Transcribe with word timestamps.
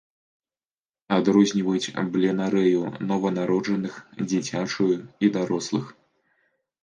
Адрозніваюць 1.17 1.93
бленарэю 2.15 2.81
нованароджаных, 3.11 3.93
дзіцячую 4.29 4.91
і 5.27 5.33
дарослых. 5.39 5.85